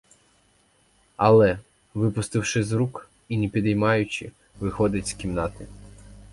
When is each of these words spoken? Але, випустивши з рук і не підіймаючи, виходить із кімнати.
Але, 1.17 1.59
випустивши 1.93 2.63
з 2.63 2.71
рук 2.71 3.09
і 3.29 3.37
не 3.37 3.47
підіймаючи, 3.47 4.31
виходить 4.59 5.07
із 5.07 5.13
кімнати. 5.13 5.67